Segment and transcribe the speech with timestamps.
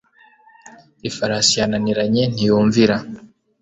[1.09, 2.95] ifarasi yananiranye, ntiyumvira